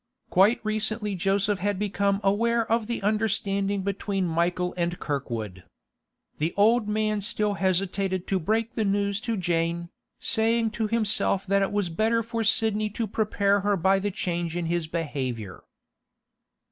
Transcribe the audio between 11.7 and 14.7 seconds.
was better for Sidney to prepare her by the change in